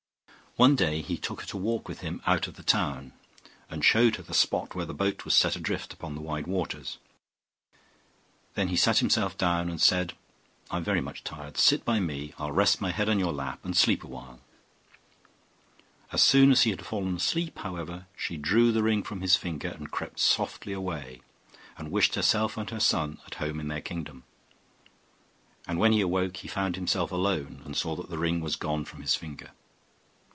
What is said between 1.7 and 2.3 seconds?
with him